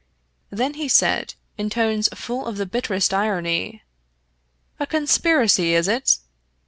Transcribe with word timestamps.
Then 0.49 0.73
he 0.73 0.87
said, 0.87 1.35
in 1.59 1.69
tones 1.69 2.09
full 2.15 2.47
of 2.47 2.57
the 2.57 2.65
bitterest 2.65 3.13
irony: 3.13 3.83
"A 4.79 4.87
conspiracy, 4.87 5.75
is 5.75 5.87
it? 5.87 6.17